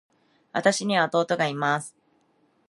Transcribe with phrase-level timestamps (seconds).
[0.51, 1.95] 私には弟がいます。